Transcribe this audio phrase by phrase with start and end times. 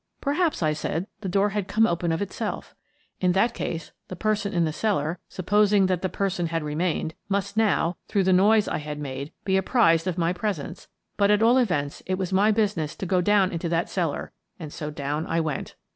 [0.19, 2.73] Perhaps, I said, the door had come open of it self.
[3.19, 7.13] In that case, the person in the cellar— sup posing that the person had remained—
[7.29, 10.87] must now, through the noise I had made, be apprized of my presence,
[11.17, 14.73] but at all events it was my business to go down into that cellar, and
[14.73, 15.75] so down I went.